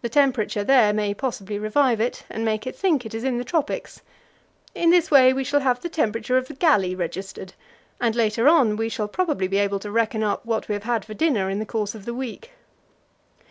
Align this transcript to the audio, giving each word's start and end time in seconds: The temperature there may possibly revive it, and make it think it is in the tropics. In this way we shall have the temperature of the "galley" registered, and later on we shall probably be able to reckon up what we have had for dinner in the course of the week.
The 0.00 0.08
temperature 0.08 0.64
there 0.64 0.94
may 0.94 1.12
possibly 1.12 1.58
revive 1.58 2.00
it, 2.00 2.24
and 2.30 2.46
make 2.46 2.66
it 2.66 2.74
think 2.74 3.04
it 3.04 3.12
is 3.14 3.24
in 3.24 3.36
the 3.36 3.44
tropics. 3.44 4.00
In 4.74 4.88
this 4.88 5.10
way 5.10 5.34
we 5.34 5.44
shall 5.44 5.60
have 5.60 5.80
the 5.82 5.90
temperature 5.90 6.38
of 6.38 6.48
the 6.48 6.54
"galley" 6.54 6.94
registered, 6.94 7.52
and 8.00 8.16
later 8.16 8.48
on 8.48 8.74
we 8.76 8.88
shall 8.88 9.06
probably 9.06 9.46
be 9.46 9.58
able 9.58 9.80
to 9.80 9.90
reckon 9.90 10.22
up 10.22 10.46
what 10.46 10.66
we 10.66 10.72
have 10.72 10.84
had 10.84 11.04
for 11.04 11.12
dinner 11.12 11.50
in 11.50 11.58
the 11.58 11.66
course 11.66 11.94
of 11.94 12.06
the 12.06 12.14
week. 12.14 12.52